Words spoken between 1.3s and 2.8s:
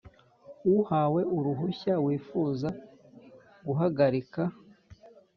uruhushya wifuza